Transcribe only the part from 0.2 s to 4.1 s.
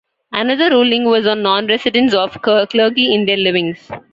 Another ruling was on non-residence of clergy in their livings.